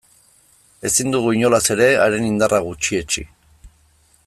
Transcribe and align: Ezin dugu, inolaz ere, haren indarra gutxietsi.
Ezin 0.89 1.11
dugu, 1.15 1.33
inolaz 1.39 1.61
ere, 1.75 1.87
haren 2.05 2.27
indarra 2.31 2.63
gutxietsi. 2.71 3.27